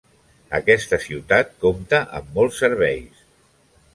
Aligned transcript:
Aquesta 0.59 0.97
ciutat 1.03 1.51
compta 1.65 2.01
amb 2.21 2.33
molts 2.39 2.61
serveis. 2.65 3.23